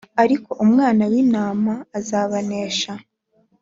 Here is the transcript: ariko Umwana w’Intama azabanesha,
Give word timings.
ariko 0.23 0.49
Umwana 0.63 1.03
w’Intama 1.11 1.73
azabanesha, 1.97 2.91